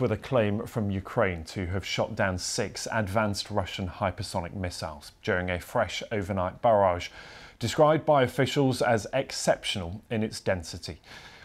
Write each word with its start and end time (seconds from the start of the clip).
with 0.00 0.10
a 0.10 0.16
claim 0.16 0.64
from 0.66 0.90
Ukraine 0.90 1.44
to 1.44 1.66
have 1.66 1.84
shot 1.84 2.16
down 2.16 2.38
six 2.38 2.88
advanced 2.90 3.50
Russian 3.50 3.88
hypersonic 3.88 4.54
missiles 4.54 5.12
during 5.22 5.50
a 5.50 5.60
fresh 5.60 6.02
overnight 6.10 6.62
barrage, 6.62 7.10
described 7.58 8.06
by 8.06 8.22
officials 8.22 8.80
as 8.80 9.06
exceptional 9.12 10.00
in 10.10 10.22
its 10.22 10.40
density. 10.40 10.98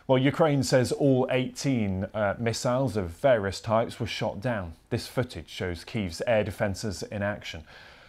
Well, 0.08 0.18
Ukraine 0.18 0.64
says 0.64 0.94
all 0.94 1.28
18 1.30 2.06
uh, 2.14 2.36
missiles 2.40 2.96
of 2.96 3.10
various 3.10 3.60
types 3.60 4.00
were 4.00 4.08
shot 4.08 4.40
down. 4.40 4.76
This 4.92 5.08
footage 5.08 5.50
shows 5.50 5.84
Kyiv's 5.84 6.22
air 6.26 6.46
defences 6.46 7.04
in 7.04 7.22
action. 7.22 7.66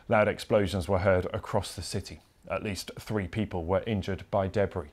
Loud 0.08 0.28
explosions 0.28 0.88
were 0.88 1.00
heard 1.00 1.26
across 1.34 1.74
the 1.74 1.82
city. 1.82 2.20
At 2.48 2.62
least 2.62 2.92
three 3.00 3.26
people 3.26 3.64
were 3.64 3.82
injured 3.88 4.22
by 4.30 4.46
debris. 4.46 4.90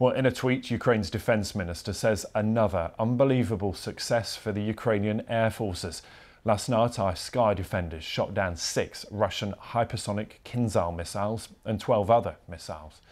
Well, 0.00 0.14
in 0.14 0.24
a 0.24 0.32
tweet, 0.32 0.70
Ukraine's 0.70 1.10
defense 1.10 1.54
minister 1.54 1.92
says 1.92 2.24
another 2.34 2.90
unbelievable 2.98 3.74
success 3.74 4.34
for 4.34 4.50
the 4.50 4.62
Ukrainian 4.62 5.22
air 5.28 5.50
forces. 5.50 6.00
Last 6.42 6.70
night, 6.70 6.98
our 6.98 7.14
sky 7.14 7.52
defenders 7.52 8.02
shot 8.02 8.32
down 8.32 8.56
six 8.56 9.04
Russian 9.10 9.54
hypersonic 9.72 10.40
Kinzhal 10.42 10.96
missiles 10.96 11.50
and 11.66 11.78
12 11.78 12.10
other 12.10 12.36
missiles. 12.48 13.02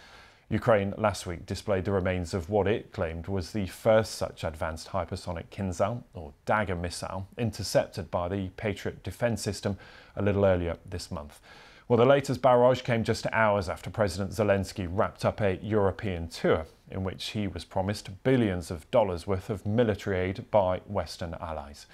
Ukraine 0.48 0.95
last 0.96 1.27
week 1.27 1.45
displayed 1.45 1.84
the 1.84 1.93
remains 1.93 2.32
of 2.32 2.48
what 2.48 2.66
it 2.66 2.91
claimed 2.91 3.29
was 3.29 3.52
the 3.52 3.66
first 3.66 4.12
such 4.12 4.43
advanced 4.43 4.88
hypersonic 4.88 5.51
Kinzhal, 5.51 6.05
or 6.15 6.32
Dagger 6.46 6.74
missile, 6.74 7.29
intercepted 7.37 8.10
by 8.10 8.29
the 8.29 8.48
Patriot 8.57 9.02
defense 9.02 9.43
system 9.43 9.77
a 10.16 10.23
little 10.23 10.46
earlier 10.46 10.79
this 10.88 11.10
month. 11.10 11.38
Well, 11.87 11.98
the 11.98 12.07
latest 12.07 12.41
barrage 12.41 12.80
came 12.80 13.05
just 13.05 13.27
hours 13.30 13.68
after 13.68 13.91
President 13.91 14.30
Zelensky 14.30 14.88
wrapped 14.91 15.27
up 15.27 15.43
a 15.43 15.59
European 15.62 16.29
tour 16.29 16.65
in 16.91 17.05
which 17.05 17.30
he 17.30 17.47
was 17.47 17.65
promised 17.65 18.23
billions 18.23 18.70
of 18.70 18.91
dollars 18.91 19.27
worth 19.27 19.51
of 19.51 19.66
military 19.66 20.19
aid 20.19 20.51
by 20.51 20.79
Western 20.87 21.34
allies. 21.41 21.87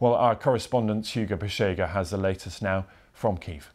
Well, 0.00 0.14
our 0.14 0.34
correspondent 0.36 1.06
Hugo 1.06 1.36
Bachega 1.36 1.90
has 1.90 2.10
the 2.10 2.16
latest 2.16 2.62
now 2.62 2.86
from 3.12 3.36
Kiev. 3.36 3.73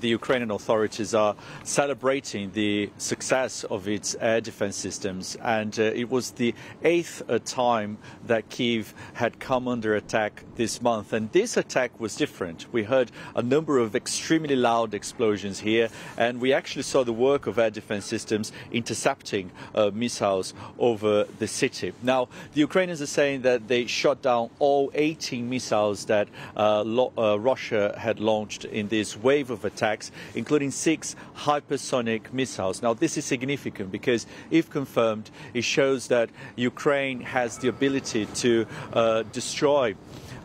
The 0.00 0.08
Ukrainian 0.08 0.50
authorities 0.50 1.14
are 1.14 1.36
celebrating 1.62 2.52
the 2.52 2.90
success 2.96 3.64
of 3.64 3.86
its 3.86 4.16
air 4.18 4.40
defense 4.40 4.76
systems, 4.76 5.36
and 5.42 5.78
uh, 5.78 5.82
it 5.82 6.08
was 6.08 6.30
the 6.30 6.54
eighth 6.82 7.22
uh, 7.28 7.38
time 7.44 7.98
that 8.26 8.48
Kiev 8.48 8.94
had 9.14 9.38
come 9.38 9.68
under 9.68 9.94
attack 9.94 10.44
this 10.56 10.80
month. 10.80 11.12
And 11.12 11.30
this 11.32 11.58
attack 11.58 12.00
was 12.00 12.16
different. 12.16 12.66
We 12.72 12.84
heard 12.84 13.10
a 13.36 13.42
number 13.42 13.78
of 13.78 13.94
extremely 13.94 14.56
loud 14.56 14.94
explosions 14.94 15.60
here, 15.60 15.90
and 16.16 16.40
we 16.40 16.54
actually 16.54 16.84
saw 16.84 17.04
the 17.04 17.12
work 17.12 17.46
of 17.46 17.58
air 17.58 17.70
defense 17.70 18.06
systems 18.06 18.52
intercepting 18.72 19.50
uh, 19.74 19.90
missiles 19.92 20.54
over 20.78 21.24
the 21.38 21.46
city. 21.46 21.92
Now, 22.02 22.28
the 22.54 22.60
Ukrainians 22.60 23.02
are 23.02 23.06
saying 23.06 23.42
that 23.42 23.68
they 23.68 23.84
shot 23.84 24.22
down 24.22 24.48
all 24.60 24.90
18 24.94 25.50
missiles 25.50 26.06
that 26.06 26.28
uh, 26.56 26.80
uh, 26.80 27.38
Russia 27.38 27.94
had 27.98 28.18
launched 28.18 28.64
in 28.64 28.88
this 28.88 29.14
wave 29.16 29.50
of 29.50 29.66
attacks 29.66 29.89
attacks, 29.90 30.12
including 30.34 30.70
six 30.70 31.16
hypersonic 31.36 32.32
missiles. 32.32 32.82
Now, 32.82 32.94
this 32.94 33.16
is 33.16 33.24
significant 33.24 33.90
because, 33.90 34.26
if 34.50 34.70
confirmed, 34.70 35.30
it 35.54 35.64
shows 35.64 36.08
that 36.08 36.30
Ukraine 36.56 37.20
has 37.20 37.58
the 37.58 37.68
ability 37.68 38.26
to 38.26 38.66
uh, 38.92 39.22
destroy. 39.32 39.94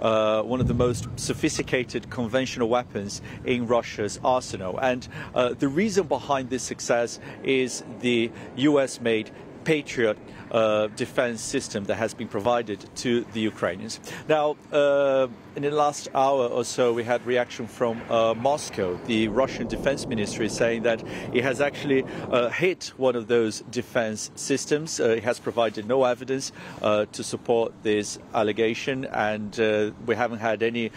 Uh, 0.02 0.42
one 0.42 0.60
of 0.60 0.68
the 0.68 0.74
most 0.74 1.08
sophisticated 1.16 2.10
conventional 2.10 2.68
weapons 2.68 3.22
in 3.46 3.66
Russia's 3.66 4.20
arsenal. 4.26 4.78
And 4.78 5.08
uh, 5.34 5.54
the 5.54 5.70
reason 5.70 6.08
behind 6.08 6.50
this 6.50 6.64
success 6.64 7.18
is 7.44 7.82
the 8.02 8.30
US 8.58 9.00
made 9.00 9.32
Patriot 9.64 10.18
uh, 10.52 10.88
defense 10.96 11.42
system 11.42 11.86
that 11.86 11.96
has 11.96 12.14
been 12.14 12.28
provided 12.28 12.86
to 12.96 13.26
the 13.34 13.40
Ukrainians. 13.40 14.00
Now, 14.28 14.56
uh, 14.72 15.28
in 15.56 15.64
the 15.64 15.72
last 15.72 16.10
hour 16.14 16.48
or 16.48 16.64
so, 16.66 16.94
we 16.94 17.04
had 17.04 17.26
reaction 17.26 17.66
from 17.66 18.02
uh, 18.10 18.34
Moscow. 18.34 19.00
The 19.06 19.30
Russian 19.30 19.68
Defense 19.68 20.06
Ministry 20.06 20.50
saying 20.50 20.84
that 20.84 21.02
it 21.34 21.44
has 21.44 21.62
actually 21.62 22.04
uh, 22.04 22.50
hit 22.50 22.92
one 22.98 23.16
of 23.16 23.28
those 23.28 23.62
defense 23.72 24.32
systems. 24.36 25.00
Uh, 25.00 25.10
it 25.10 25.24
has 25.24 25.40
provided 25.40 25.88
no 25.88 26.04
evidence 26.04 26.52
to 26.82 27.24
support 27.24 27.72
this 27.84 28.20
allegation, 28.34 29.06
and 29.06 29.58
we 30.06 30.16
haven't 30.16 30.40
had 30.40 30.62
any 30.62 30.92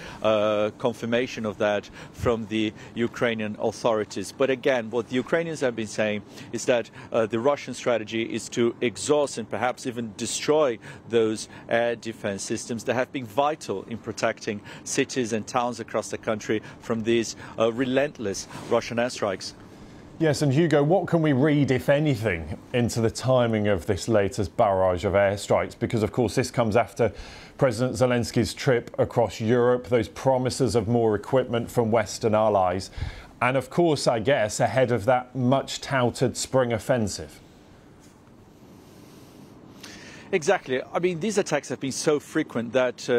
confirmation 0.78 1.46
of 1.46 1.58
that 1.58 1.88
from 2.12 2.46
the 2.46 2.72
Ukrainian 2.94 3.56
authorities. 3.60 4.32
But 4.36 4.50
again, 4.50 4.90
what 4.90 5.08
the 5.08 5.14
Ukrainians 5.14 5.60
have 5.60 5.76
been 5.76 5.86
saying 5.86 6.22
is 6.52 6.64
that 6.66 6.90
the 7.10 7.38
Russian 7.38 7.74
strategy 7.74 8.22
is 8.22 8.48
to 8.50 8.74
exhaust 8.80 9.37
and 9.38 9.48
perhaps 9.48 9.86
even 9.86 10.12
destroy 10.16 10.78
those 11.08 11.48
air 11.68 11.96
defense 11.96 12.42
systems 12.42 12.84
that 12.84 12.94
have 12.94 13.10
been 13.12 13.26
vital 13.26 13.84
in 13.84 13.98
protecting 13.98 14.60
cities 14.84 15.32
and 15.32 15.46
towns 15.46 15.80
across 15.80 16.10
the 16.10 16.18
country 16.18 16.62
from 16.80 17.02
these 17.02 17.36
uh, 17.58 17.72
relentless 17.72 18.46
Russian 18.68 18.98
airstrikes. 18.98 19.54
Yes, 20.20 20.42
and 20.42 20.52
Hugo, 20.52 20.82
what 20.82 21.06
can 21.06 21.22
we 21.22 21.32
read, 21.32 21.70
if 21.70 21.88
anything, 21.88 22.58
into 22.74 23.00
the 23.00 23.10
timing 23.10 23.68
of 23.68 23.86
this 23.86 24.08
latest 24.08 24.56
barrage 24.56 25.04
of 25.04 25.12
airstrikes? 25.12 25.78
Because, 25.78 26.02
of 26.02 26.10
course, 26.10 26.34
this 26.34 26.50
comes 26.50 26.74
after 26.74 27.12
President 27.56 27.96
Zelensky's 27.96 28.52
trip 28.52 28.90
across 28.98 29.40
Europe, 29.40 29.86
those 29.86 30.08
promises 30.08 30.74
of 30.74 30.88
more 30.88 31.14
equipment 31.14 31.70
from 31.70 31.92
Western 31.92 32.34
allies, 32.34 32.90
and, 33.40 33.56
of 33.56 33.70
course, 33.70 34.08
I 34.08 34.18
guess, 34.18 34.58
ahead 34.58 34.90
of 34.90 35.04
that 35.04 35.36
much 35.36 35.80
touted 35.80 36.36
spring 36.36 36.72
offensive. 36.72 37.38
Exactly. 40.30 40.82
I 40.92 40.98
mean, 40.98 41.20
these 41.20 41.38
attacks 41.38 41.68
have 41.70 41.80
been 41.80 41.92
so 41.92 42.20
frequent 42.20 42.72
that 42.74 43.08
uh, 43.08 43.12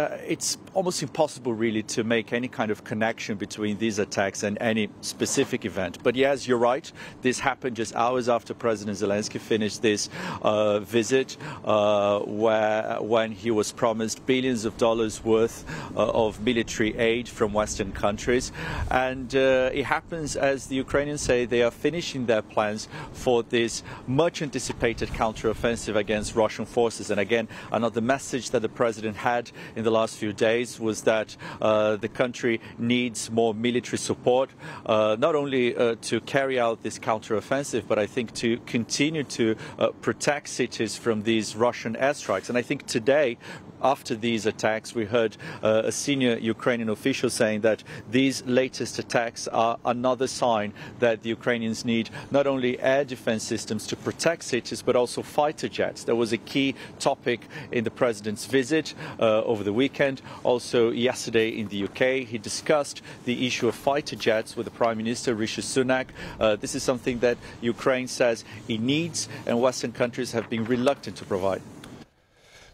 uh, 0.00 0.18
it's 0.26 0.58
almost 0.76 1.02
impossible, 1.02 1.54
really, 1.54 1.82
to 1.82 2.04
make 2.04 2.34
any 2.34 2.48
kind 2.48 2.70
of 2.70 2.84
connection 2.84 3.38
between 3.38 3.78
these 3.78 3.98
attacks 3.98 4.42
and 4.42 4.58
any 4.60 4.90
specific 5.00 5.64
event. 5.64 5.96
But 6.02 6.14
yes, 6.14 6.46
you're 6.46 6.58
right. 6.58 6.92
This 7.22 7.38
happened 7.38 7.76
just 7.76 7.96
hours 7.96 8.28
after 8.28 8.52
President 8.52 8.98
Zelensky 8.98 9.40
finished 9.40 9.80
this 9.80 10.10
uh, 10.42 10.80
visit, 10.80 11.38
uh, 11.64 12.20
where 12.20 12.98
when 13.00 13.32
he 13.32 13.50
was 13.50 13.72
promised 13.72 14.26
billions 14.26 14.66
of 14.66 14.76
dollars 14.76 15.24
worth 15.24 15.64
uh, 15.96 16.10
of 16.10 16.42
military 16.42 16.94
aid 16.98 17.26
from 17.26 17.54
Western 17.54 17.90
countries, 17.90 18.52
and 18.90 19.34
uh, 19.34 19.70
it 19.72 19.86
happens 19.86 20.36
as 20.36 20.66
the 20.66 20.76
Ukrainians 20.76 21.22
say 21.22 21.46
they 21.46 21.62
are 21.62 21.70
finishing 21.70 22.26
their 22.26 22.42
plans 22.42 22.86
for 23.12 23.42
this 23.44 23.82
much 24.06 24.42
anticipated 24.42 25.08
counteroffensive 25.08 25.96
against 25.96 26.36
Russian 26.36 26.66
forces. 26.66 27.10
And 27.10 27.18
again, 27.18 27.48
another 27.72 28.02
message 28.02 28.50
that 28.50 28.60
the 28.60 28.68
president 28.68 29.16
had 29.16 29.50
in 29.74 29.82
the 29.82 29.90
last 29.90 30.18
few 30.18 30.34
days 30.34 30.65
was 30.80 31.02
that 31.02 31.36
uh, 31.60 31.96
the 31.96 32.08
country 32.08 32.60
needs 32.78 33.30
more 33.30 33.54
military 33.54 33.98
support, 33.98 34.50
uh, 34.84 35.16
not 35.18 35.34
only 35.34 35.76
uh, 35.76 35.96
to 36.02 36.20
carry 36.20 36.58
out 36.58 36.82
this 36.82 36.98
counteroffensive, 36.98 37.84
but 37.86 37.98
I 37.98 38.06
think 38.06 38.34
to 38.34 38.58
continue 38.66 39.24
to 39.24 39.56
protect 40.00 40.48
cities 40.48 40.96
from 40.96 41.22
these 41.22 41.56
Russian 41.56 41.94
airstrikes. 41.94 42.48
And 42.48 42.58
I 42.58 42.62
think 42.62 42.86
today, 42.86 43.38
after 43.82 44.14
these 44.14 44.46
attacks, 44.46 44.94
we 44.94 45.04
heard 45.04 45.36
uh, 45.62 45.82
a 45.84 45.92
senior 45.92 46.36
Ukrainian 46.38 46.88
official 46.88 47.30
saying 47.30 47.60
that 47.60 47.82
these 48.10 48.44
latest 48.46 48.98
attacks 48.98 49.46
are 49.48 49.78
another 49.84 50.26
sign 50.26 50.72
that 50.98 51.22
the 51.22 51.28
Ukrainians 51.28 51.84
need 51.84 52.10
not 52.30 52.46
only 52.46 52.80
air 52.80 53.04
defense 53.04 53.42
systems 53.44 53.86
to 53.88 53.96
protect 53.96 54.42
cities, 54.44 54.82
but 54.82 54.96
also 54.96 55.22
fighter 55.22 55.68
jets. 55.68 56.04
There 56.04 56.16
was 56.24 56.32
a 56.32 56.38
key 56.52 56.74
topic 56.98 57.40
in 57.70 57.84
the 57.84 57.90
president's 57.90 58.46
visit 58.46 58.94
uh, 59.20 59.42
over 59.42 59.62
the 59.62 59.72
weekend. 59.72 60.22
Also, 60.42 60.55
yesterday 60.90 61.48
in 61.48 61.68
the 61.68 61.84
UK, 61.84 62.26
he 62.26 62.38
discussed 62.38 63.02
the 63.24 63.46
issue 63.46 63.68
of 63.68 63.74
fighter 63.74 64.16
jets 64.16 64.56
with 64.56 64.64
the 64.64 64.70
Prime 64.70 64.96
Minister 64.98 65.34
Rishi 65.34 65.62
Sunak. 65.62 66.06
Uh, 66.40 66.56
this 66.56 66.74
is 66.74 66.82
something 66.82 67.18
that 67.20 67.38
Ukraine 67.60 68.08
says 68.08 68.44
it 68.68 68.80
needs, 68.80 69.28
and 69.46 69.60
Western 69.60 69.92
countries 69.92 70.32
have 70.32 70.48
been 70.50 70.64
reluctant 70.64 71.16
to 71.16 71.24
provide. 71.24 71.62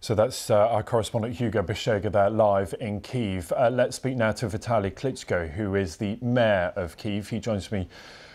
So 0.00 0.16
that's 0.16 0.50
uh, 0.50 0.56
our 0.68 0.82
correspondent 0.82 1.36
Hugo 1.36 1.62
Bachega 1.62 2.10
there 2.10 2.28
live 2.28 2.74
in 2.80 3.00
Kiev. 3.00 3.52
Uh, 3.52 3.70
let's 3.70 3.94
speak 3.94 4.16
now 4.16 4.32
to 4.32 4.46
Vitaly 4.46 4.92
Klitschko, 4.92 5.52
who 5.52 5.76
is 5.76 5.96
the 5.96 6.18
mayor 6.20 6.72
of 6.74 6.96
Kiev. 6.96 7.28
He 7.28 7.38
joins 7.38 7.70
me 7.70 7.86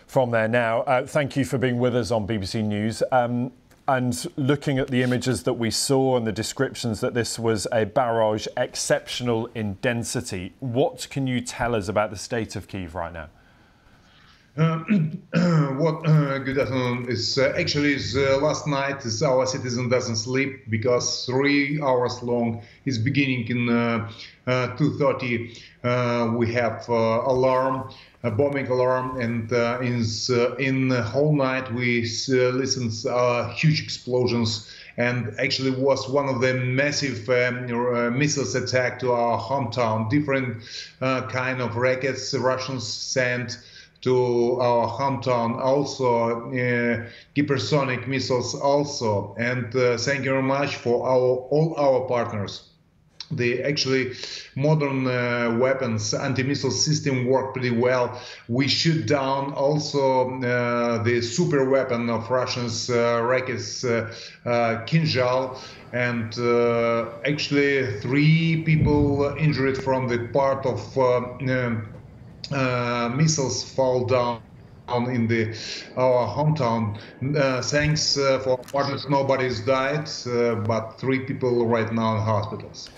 from 0.06 0.32
there 0.32 0.48
now. 0.48 0.84
Uh, 0.84 1.06
thank 1.06 1.36
you 1.36 1.44
for 1.44 1.58
being 1.58 1.78
with 1.78 1.94
us 1.94 2.10
on 2.10 2.26
BBC 2.26 2.64
News. 2.64 3.04
Um, 3.12 3.52
and 3.88 4.28
looking 4.36 4.80
at 4.80 4.90
the 4.90 5.02
images 5.02 5.44
that 5.44 5.54
we 5.54 5.72
saw 5.72 6.18
and 6.18 6.28
the 6.28 6.32
descriptions 6.32 7.00
that 7.00 7.14
this 7.14 7.40
was 7.40 7.68
a 7.72 7.86
barrage 7.86 8.48
exceptional 8.58 9.50
in 9.56 9.76
density, 9.76 10.54
what 10.60 11.08
can 11.10 11.26
you 11.26 11.40
tell 11.40 11.74
us 11.74 11.88
about 11.88 12.10
the 12.10 12.18
state 12.18 12.56
of 12.56 12.68
Kiev 12.68 12.96
right 12.96 13.14
now? 13.14 13.30
Uh, 14.58 14.80
what 15.78 16.08
uh, 16.08 16.40
good 16.40 16.58
afternoon 16.58 17.06
is 17.08 17.38
uh, 17.38 17.54
actually 17.56 17.94
is 17.94 18.18
uh, 18.18 18.40
last 18.42 18.66
night 18.66 19.06
is 19.06 19.22
our 19.22 19.46
citizen 19.46 19.88
doesn't 19.88 20.16
sleep 20.16 20.68
because 20.68 21.28
three 21.28 21.80
hours 21.80 22.24
long 22.24 22.64
is 22.86 22.98
beginning 22.98 23.48
in 23.50 23.68
2:30 24.48 25.56
uh, 25.84 25.88
uh, 25.88 26.32
we 26.32 26.52
have 26.52 26.90
alarm 26.90 27.94
a 28.28 28.32
bombing 28.32 28.68
alarm, 28.68 29.20
and 29.22 29.52
uh, 29.54 29.80
in 29.82 30.04
uh, 30.30 30.56
in 30.56 30.90
the 30.90 31.02
whole 31.02 31.34
night 31.36 31.74
we 31.74 32.02
uh, 32.30 32.50
listened 32.62 32.92
huge 33.56 33.82
explosions 33.82 34.70
and 34.98 35.34
actually 35.40 35.72
was 35.72 36.10
one 36.10 36.28
of 36.28 36.42
the 36.42 36.54
massive 36.54 37.30
um, 37.30 38.18
missiles 38.18 38.56
attack 38.56 39.00
to 39.00 39.12
our 39.12 39.40
hometown. 39.40 40.10
Different 40.10 40.64
kind 41.00 41.62
of 41.62 41.76
rockets 41.76 42.34
Russians 42.34 42.86
sent 42.86 43.58
to 44.02 44.60
our 44.60 44.88
hometown 44.88 45.60
also 45.60 46.50
uh, 46.52 47.10
hypersonic 47.36 48.08
missiles 48.08 48.54
also 48.54 49.36
and 49.40 49.76
uh, 49.76 49.98
thank 49.98 50.24
you 50.24 50.32
very 50.32 50.44
much 50.44 50.76
for 50.76 51.08
our 51.08 51.48
all 51.50 51.74
our 51.78 52.08
partners 52.08 52.70
the 53.32 53.62
actually 53.64 54.14
modern 54.56 55.06
uh, 55.06 55.56
weapons 55.60 56.14
anti-missile 56.14 56.72
system 56.72 57.26
work 57.26 57.54
pretty 57.54 57.72
well 57.72 58.20
we 58.48 58.68
shoot 58.68 59.06
down 59.06 59.52
also 59.54 60.40
uh, 60.42 61.04
the 61.04 61.22
super 61.22 61.70
weapon 61.70 62.10
of 62.10 62.30
russians 62.30 62.90
uh, 62.90 63.22
uh, 63.84 64.10
uh, 64.46 64.86
kinzhal 64.86 65.58
and 65.94 66.38
actually 67.26 68.00
three 68.00 68.64
people 68.64 69.36
injured 69.38 69.78
from 69.78 70.08
the 70.08 70.20
part 70.34 70.66
of 70.66 70.98
uh, 72.52 73.10
missiles 73.14 73.64
fall 73.64 74.06
down 74.06 74.42
in 74.90 75.28
the 75.28 75.54
our 75.98 76.28
hometown. 76.28 76.98
Uh, 77.36 77.62
thanks 77.62 78.18
uh, 78.18 78.40
for 78.40 78.58
partners, 78.58 79.06
nobody's 79.10 79.60
died, 79.60 80.10
uh, 80.28 80.56
but 80.56 80.92
three 80.98 81.20
people 81.20 81.66
right 81.66 81.92
now 81.92 82.16
in 82.16 82.22
hospitals. 82.22 82.90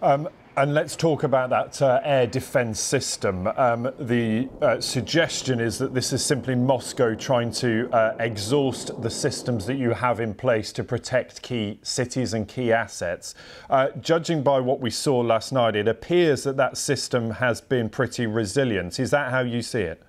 Um, 0.00 0.28
and 0.56 0.74
let's 0.74 0.96
talk 0.96 1.22
about 1.22 1.50
that 1.50 1.80
uh, 1.80 2.00
air 2.02 2.26
defense 2.26 2.80
system. 2.80 3.46
Um, 3.46 3.92
the 4.00 4.48
uh, 4.60 4.80
suggestion 4.80 5.60
is 5.60 5.78
that 5.78 5.94
this 5.94 6.12
is 6.12 6.24
simply 6.24 6.56
Moscow 6.56 7.14
trying 7.14 7.52
to 7.52 7.88
uh, 7.92 8.16
exhaust 8.18 9.00
the 9.00 9.10
systems 9.10 9.66
that 9.66 9.76
you 9.76 9.90
have 9.90 10.18
in 10.18 10.34
place 10.34 10.72
to 10.72 10.82
protect 10.82 11.42
key 11.42 11.78
cities 11.82 12.34
and 12.34 12.48
key 12.48 12.72
assets. 12.72 13.36
Uh, 13.70 13.90
judging 14.00 14.42
by 14.42 14.58
what 14.58 14.80
we 14.80 14.90
saw 14.90 15.18
last 15.20 15.52
night, 15.52 15.76
it 15.76 15.86
appears 15.86 16.42
that 16.42 16.56
that 16.56 16.76
system 16.76 17.30
has 17.30 17.60
been 17.60 17.88
pretty 17.88 18.26
resilient. 18.26 18.98
Is 18.98 19.12
that 19.12 19.30
how 19.30 19.40
you 19.40 19.62
see 19.62 19.82
it? 19.82 20.02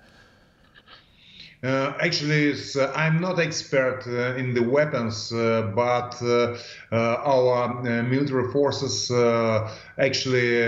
Uh, 1.62 1.92
actually, 2.00 2.54
uh, 2.54 2.90
I'm 2.94 3.20
not 3.20 3.38
expert 3.38 4.04
uh, 4.06 4.34
in 4.36 4.54
the 4.54 4.62
weapons, 4.62 5.30
uh, 5.30 5.70
but 5.74 6.16
uh, 6.22 6.56
uh, 6.90 6.96
our 7.22 7.82
military 8.02 8.50
forces 8.50 9.10
actually 9.98 10.62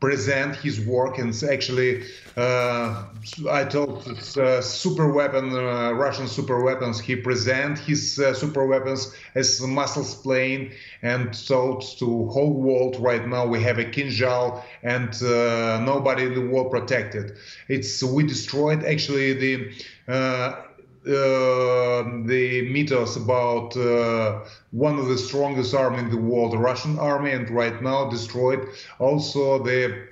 present 0.00 0.54
his 0.56 0.80
work. 0.80 1.18
And 1.18 1.34
actually 1.50 2.04
uh, 2.36 3.04
I 3.50 3.64
told 3.64 4.06
uh, 4.36 4.60
super 4.60 5.12
weapon 5.12 5.52
uh, 5.52 5.92
Russian 5.92 6.28
super 6.28 6.62
weapons. 6.62 7.00
He 7.00 7.16
present 7.16 7.78
his 7.78 8.18
uh, 8.18 8.32
super 8.34 8.64
weapons 8.66 9.14
as 9.34 9.60
muscles 9.60 10.14
plane 10.14 10.72
and 11.02 11.34
told 11.46 11.82
to 11.98 12.28
whole 12.28 12.52
world. 12.52 12.96
Right 13.00 13.26
now 13.26 13.46
we 13.46 13.62
have 13.62 13.78
a 13.78 13.84
Kinzhal 13.84 14.62
and 14.82 15.10
uh, 15.22 15.80
nobody 15.80 16.24
in 16.24 16.34
the 16.34 16.46
world 16.46 16.70
protected. 16.70 17.36
It's 17.68 18.02
we 18.02 18.22
destroyed 18.22 18.84
actually 18.84 19.32
the 19.32 19.72
uh, 20.06 20.62
the 21.08 22.68
mythos 22.70 23.16
about 23.16 23.76
uh, 23.76 24.44
one 24.70 24.98
of 24.98 25.06
the 25.08 25.18
strongest 25.18 25.74
army 25.74 25.98
in 25.98 26.10
the 26.10 26.16
world, 26.16 26.52
the 26.52 26.58
Russian 26.58 26.98
army, 26.98 27.30
and 27.32 27.48
right 27.50 27.82
now 27.82 28.08
destroyed 28.10 28.68
also 28.98 29.62
the 29.64 30.08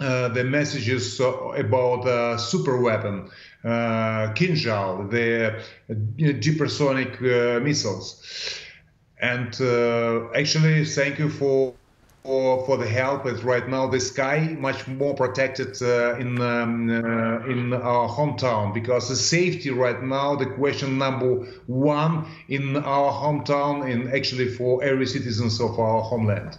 uh, 0.00 0.28
the 0.28 0.42
messages 0.42 1.20
about 1.20 2.06
uh, 2.06 2.36
super 2.36 2.80
weapon 2.80 3.30
uh, 3.62 4.32
Kinzhal, 4.34 5.08
the 5.10 5.62
hypersonic 6.18 7.20
missiles. 7.62 8.58
And 9.20 9.54
actually, 10.34 10.84
thank 10.84 11.18
you 11.20 11.28
for 11.28 11.74
for, 12.22 12.64
for 12.66 12.76
the 12.76 12.86
help. 12.86 13.24
But 13.24 13.42
right 13.42 13.68
now, 13.68 13.86
the 13.88 14.00
sky 14.00 14.56
much 14.58 14.86
more 14.86 15.14
protected 15.14 15.80
uh, 15.82 16.16
in 16.16 16.40
um, 16.40 16.90
uh, 16.90 17.46
in 17.46 17.72
our 17.72 18.08
hometown 18.08 18.72
because 18.72 19.08
the 19.08 19.16
safety 19.16 19.70
right 19.70 20.02
now, 20.02 20.36
the 20.36 20.46
question 20.46 20.98
number 20.98 21.46
one 21.66 22.26
in 22.48 22.76
our 22.76 23.12
hometown, 23.12 23.90
and 23.90 24.12
actually 24.12 24.48
for 24.48 24.82
every 24.82 25.06
citizens 25.06 25.60
of 25.60 25.78
our 25.78 26.02
homeland. 26.02 26.58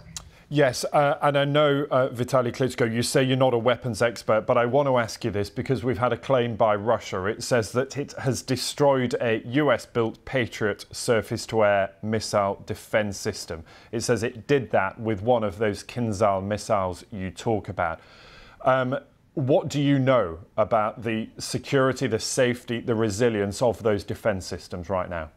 Yes, 0.54 0.84
uh, 0.92 1.18
and 1.20 1.36
I 1.36 1.44
know, 1.44 1.84
uh, 1.90 2.10
Vitaly 2.10 2.52
Klitschko, 2.52 2.88
you 2.88 3.02
say 3.02 3.24
you're 3.24 3.36
not 3.36 3.54
a 3.54 3.58
weapons 3.58 4.00
expert, 4.00 4.42
but 4.42 4.56
I 4.56 4.66
want 4.66 4.86
to 4.86 4.98
ask 4.98 5.24
you 5.24 5.32
this 5.32 5.50
because 5.50 5.82
we've 5.82 5.98
had 5.98 6.12
a 6.12 6.16
claim 6.16 6.54
by 6.54 6.76
Russia. 6.76 7.24
It 7.24 7.42
says 7.42 7.72
that 7.72 7.98
it 7.98 8.12
has 8.20 8.40
destroyed 8.40 9.16
a 9.20 9.42
US 9.46 9.84
built 9.84 10.24
Patriot 10.24 10.84
surface 10.92 11.44
to 11.46 11.64
air 11.64 11.90
missile 12.02 12.62
defense 12.66 13.18
system. 13.18 13.64
It 13.90 14.02
says 14.02 14.22
it 14.22 14.46
did 14.46 14.70
that 14.70 15.00
with 15.00 15.22
one 15.22 15.42
of 15.42 15.58
those 15.58 15.82
Kinzhal 15.82 16.44
missiles 16.44 17.04
you 17.10 17.32
talk 17.32 17.68
about. 17.68 17.98
Um, 18.64 18.96
what 19.32 19.66
do 19.66 19.82
you 19.82 19.98
know 19.98 20.38
about 20.56 21.02
the 21.02 21.30
security, 21.36 22.06
the 22.06 22.20
safety, 22.20 22.78
the 22.78 22.94
resilience 22.94 23.60
of 23.60 23.82
those 23.82 24.04
defense 24.04 24.46
systems 24.46 24.88
right 24.88 25.10
now? 25.10 25.30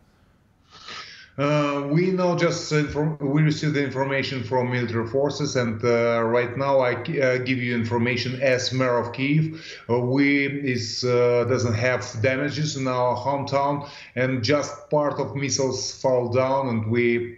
Uh, 1.37 1.87
we 1.91 2.09
know 2.09 2.35
just 2.35 2.73
from, 2.89 3.15
we 3.19 3.43
receive 3.43 3.73
the 3.73 3.83
information 3.83 4.43
from 4.43 4.71
military 4.71 5.05
forces, 5.05 5.55
and 5.55 5.83
uh, 5.85 6.19
right 6.23 6.57
now 6.57 6.79
I 6.79 6.93
uh, 6.93 7.37
give 7.37 7.59
you 7.59 7.75
information 7.75 8.41
as 8.41 8.73
mayor 8.73 8.97
of 8.97 9.13
Kiev. 9.13 9.63
Uh, 9.87 9.99
we 9.99 10.47
is 10.47 11.03
uh, 11.03 11.43
doesn't 11.47 11.75
have 11.75 12.03
damages 12.23 12.75
in 12.75 12.87
our 12.87 13.15
hometown, 13.15 13.87
and 14.15 14.43
just 14.43 14.89
part 14.89 15.19
of 15.19 15.35
missiles 15.35 15.93
fall 16.01 16.29
down, 16.29 16.69
and 16.69 16.89
we 16.89 17.37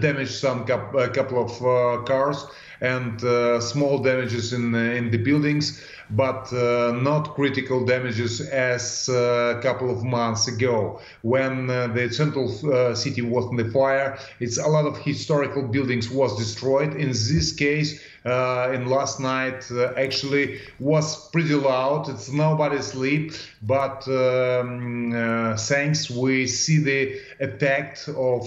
damage 0.00 0.30
some 0.30 0.64
couple 0.64 1.44
of 1.44 2.04
cars 2.06 2.46
and 2.80 3.20
small 3.62 3.98
damages 3.98 4.52
in 4.52 4.74
in 4.74 5.10
the 5.10 5.18
buildings 5.18 5.84
but 6.10 6.52
uh, 6.52 6.92
not 6.92 7.34
critical 7.34 7.84
damages 7.84 8.40
as 8.40 9.08
uh, 9.08 9.54
a 9.56 9.62
couple 9.62 9.90
of 9.90 10.04
months 10.04 10.48
ago 10.48 11.00
when 11.22 11.68
uh, 11.68 11.86
the 11.88 12.10
central 12.10 12.48
city 12.94 13.22
was 13.22 13.44
in 13.50 13.56
the 13.56 13.70
fire. 13.70 14.18
It's 14.40 14.58
a 14.58 14.68
lot 14.68 14.86
of 14.86 14.98
historical 14.98 15.62
buildings 15.62 16.10
was 16.10 16.36
destroyed. 16.36 16.94
In 16.94 17.08
this 17.08 17.52
case, 17.52 18.02
uh, 18.24 18.72
in 18.74 18.86
last 18.86 19.20
night 19.20 19.70
uh, 19.70 19.92
actually 19.96 20.60
was 20.80 21.30
pretty 21.30 21.54
loud. 21.54 22.08
It's 22.08 22.30
nobody 22.30 22.80
sleep, 22.82 23.32
but 23.62 24.06
um, 24.08 25.12
uh, 25.12 25.56
thanks 25.56 26.10
we 26.10 26.46
see 26.46 26.78
the 26.78 27.20
effect 27.40 28.08
of 28.08 28.46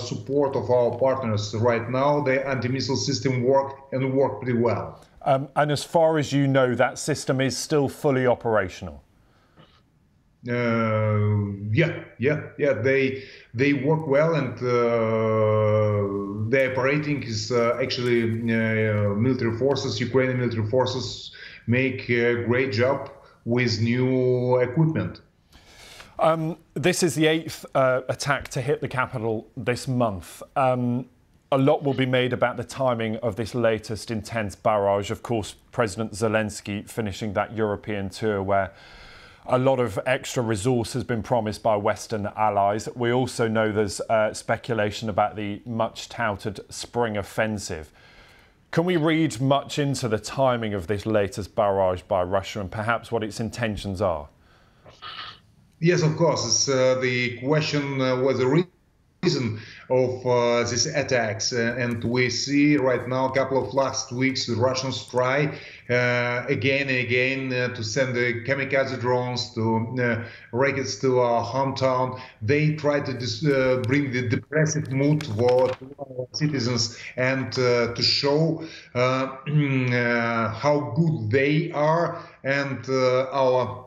support 0.00 0.56
of 0.56 0.70
our 0.70 0.98
partners 0.98 1.54
right 1.54 1.90
now. 1.90 2.20
The 2.20 2.46
anti-missile 2.46 2.96
system 2.96 3.42
work 3.42 3.76
and 3.92 4.14
work 4.14 4.40
pretty 4.40 4.58
well. 4.58 5.04
Um, 5.26 5.48
and 5.56 5.72
as 5.72 5.82
far 5.82 6.18
as 6.18 6.32
you 6.32 6.46
know, 6.46 6.74
that 6.76 6.98
system 6.98 7.40
is 7.40 7.58
still 7.58 7.88
fully 7.88 8.26
operational. 8.26 9.02
Uh, 10.48 11.50
yeah, 11.72 12.04
yeah, 12.18 12.42
yeah. 12.56 12.72
They 12.74 13.24
they 13.52 13.72
work 13.72 14.06
well, 14.06 14.36
and 14.36 14.54
uh, 14.58 16.50
the 16.50 16.70
operating 16.70 17.24
is 17.24 17.50
uh, 17.50 17.76
actually 17.82 18.22
uh, 18.22 19.14
military 19.14 19.58
forces, 19.58 19.98
Ukrainian 19.98 20.38
military 20.38 20.68
forces, 20.70 21.32
make 21.66 22.08
a 22.08 22.44
great 22.44 22.70
job 22.70 23.10
with 23.44 23.80
new 23.80 24.58
equipment. 24.58 25.20
Um, 26.20 26.56
this 26.74 27.02
is 27.02 27.16
the 27.16 27.26
eighth 27.26 27.66
uh, 27.74 28.02
attack 28.08 28.48
to 28.48 28.60
hit 28.60 28.80
the 28.80 28.88
capital 28.88 29.48
this 29.56 29.88
month. 29.88 30.42
Um, 30.54 31.06
a 31.52 31.58
lot 31.58 31.82
will 31.82 31.94
be 31.94 32.06
made 32.06 32.32
about 32.32 32.56
the 32.56 32.64
timing 32.64 33.16
of 33.18 33.36
this 33.36 33.54
latest 33.54 34.10
intense 34.10 34.56
barrage. 34.56 35.10
Of 35.10 35.22
course, 35.22 35.54
President 35.70 36.12
Zelensky 36.12 36.88
finishing 36.88 37.34
that 37.34 37.54
European 37.54 38.10
tour 38.10 38.42
where 38.42 38.72
a 39.48 39.58
lot 39.58 39.78
of 39.78 39.98
extra 40.06 40.42
resource 40.42 40.92
has 40.94 41.04
been 41.04 41.22
promised 41.22 41.62
by 41.62 41.76
Western 41.76 42.26
allies. 42.36 42.88
We 42.96 43.12
also 43.12 43.46
know 43.46 43.70
there's 43.70 44.00
uh, 44.00 44.34
speculation 44.34 45.08
about 45.08 45.36
the 45.36 45.62
much 45.64 46.08
touted 46.08 46.60
spring 46.68 47.16
offensive. 47.16 47.92
Can 48.72 48.84
we 48.84 48.96
read 48.96 49.40
much 49.40 49.78
into 49.78 50.08
the 50.08 50.18
timing 50.18 50.74
of 50.74 50.88
this 50.88 51.06
latest 51.06 51.54
barrage 51.54 52.02
by 52.02 52.24
Russia 52.24 52.60
and 52.60 52.70
perhaps 52.70 53.12
what 53.12 53.22
its 53.22 53.38
intentions 53.38 54.02
are? 54.02 54.28
Yes, 55.78 56.02
of 56.02 56.16
course. 56.16 56.68
Uh, 56.68 56.98
the 57.00 57.38
question 57.38 58.00
uh, 58.00 58.16
was 58.16 58.40
a 58.40 58.48
reason 59.22 59.60
of 59.90 60.26
uh, 60.26 60.62
these 60.70 60.86
attacks. 60.86 61.52
Uh, 61.52 61.76
and 61.78 62.02
we 62.04 62.30
see 62.30 62.76
right 62.76 63.08
now, 63.08 63.28
a 63.28 63.34
couple 63.34 63.58
of 63.62 63.74
last 63.74 64.12
weeks, 64.12 64.46
the 64.46 64.54
Russians 64.54 65.04
try 65.06 65.46
uh, 65.90 66.44
again 66.48 66.88
and 66.88 66.98
again 66.98 67.52
uh, 67.52 67.74
to 67.74 67.82
send 67.84 68.14
the 68.14 68.44
kamikaze 68.44 69.00
drones 69.00 69.54
to 69.54 69.62
uh, 70.00 70.24
rockets 70.52 70.96
to 71.00 71.20
our 71.20 71.44
hometown. 71.44 72.20
They 72.42 72.74
try 72.74 73.00
to 73.00 73.12
uh, 73.12 73.82
bring 73.82 74.12
the 74.12 74.28
depressive 74.28 74.90
mood 74.92 75.26
for 75.26 75.70
our 75.98 76.26
citizens 76.32 76.98
and 77.16 77.52
to 77.52 78.02
show 78.02 78.64
how 78.94 80.92
good 80.96 81.30
they 81.30 81.70
are 81.72 82.22
and 82.44 82.88
our 82.88 83.85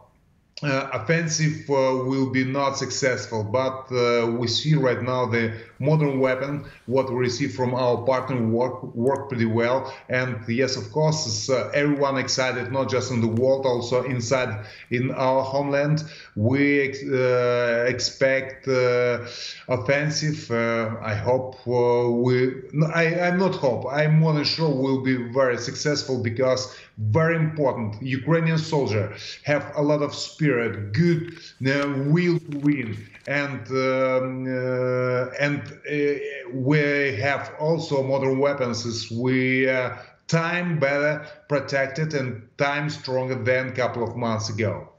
uh, 0.62 0.90
offensive 0.92 1.70
uh, 1.70 2.04
will 2.04 2.30
be 2.30 2.44
not 2.44 2.78
successful. 2.78 3.44
But 3.44 3.92
uh, 3.92 4.28
we 4.28 4.48
see 4.48 4.76
right 4.76 5.02
now 5.02 5.26
the 5.26 5.54
modern 5.80 6.20
weapon, 6.20 6.66
what 6.86 7.10
we 7.10 7.16
receive 7.16 7.56
from 7.56 7.74
our 7.74 7.98
partner, 8.06 8.46
work 8.46 8.84
work 8.96 9.30
pretty 9.30 9.46
well. 9.46 9.94
And 10.10 10.38
yes, 10.50 10.76
of 10.76 10.92
course, 10.92 11.50
uh, 11.50 11.72
everyone 11.74 12.18
excited, 12.18 12.72
not 12.72 12.90
just 12.90 13.12
in 13.12 13.22
the 13.22 13.28
world, 13.28 13.66
also 13.66 14.04
inside 14.04 14.66
in 14.90 15.12
our 15.12 15.44
homeland. 15.44 16.04
We 16.36 16.82
ex 16.82 17.04
uh, 17.04 17.86
expect 17.88 18.68
uh, 18.68 19.26
offensive. 19.70 20.52
I 20.52 21.16
hope 21.16 21.66
we. 21.66 22.54
I, 22.94 23.20
I'm 23.22 23.40
not 23.40 23.56
hope. 23.56 23.86
I'm 23.90 24.20
more 24.20 24.34
than 24.34 24.44
sure 24.44 24.70
we'll 24.70 25.04
be 25.04 25.16
very 25.32 25.58
successful 25.58 26.22
because 26.22 26.76
very 27.00 27.36
important. 27.36 28.02
Ukrainian 28.02 28.58
soldier 28.58 29.16
have 29.44 29.72
a 29.76 29.82
lot 29.82 30.02
of 30.02 30.14
spirit, 30.14 30.94
good 30.94 31.38
uh, 31.66 31.94
will 32.08 32.40
to 32.40 32.58
win, 32.60 33.08
and 33.28 33.62
um, 33.70 34.46
uh, 34.46 35.46
and 35.46 35.62
uh, 35.62 36.50
we 36.54 37.16
have 37.16 37.54
also 37.60 38.04
modern 38.04 38.38
weapons. 38.40 39.10
We 39.12 39.70
uh, 39.70 39.96
time 40.28 40.80
better 40.80 41.26
protected 41.48 42.14
and 42.14 42.48
time 42.58 42.90
stronger 42.90 43.36
than 43.36 43.70
a 43.70 43.72
couple 43.72 44.04
of 44.04 44.16
months 44.16 44.50
ago. 44.50 44.90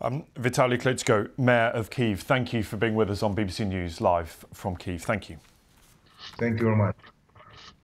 Um, 0.00 0.24
Vitaly 0.36 0.80
Klitschko, 0.80 1.28
Mayor 1.36 1.70
of 1.74 1.90
Kiev, 1.90 2.20
thank 2.20 2.52
you 2.52 2.62
for 2.62 2.76
being 2.76 2.94
with 2.94 3.10
us 3.10 3.22
on 3.24 3.34
BBC 3.34 3.66
News 3.66 4.00
Live 4.00 4.44
from 4.54 4.76
Kiev. 4.76 5.02
Thank 5.02 5.28
you. 5.28 5.38
Thank 6.38 6.60
you 6.60 6.66
very 6.66 6.76
much. 6.76 6.96